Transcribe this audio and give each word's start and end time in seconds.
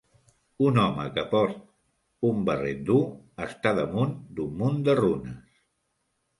Un 0.69 0.79
home 0.83 1.03
que 1.17 1.25
port 1.33 1.59
un 2.31 2.41
barret 2.49 2.81
dur 2.89 2.99
està 3.51 3.77
damunt 3.83 4.19
d'un 4.41 4.59
munt 4.65 4.85
de 4.91 5.01
runes. 5.05 5.49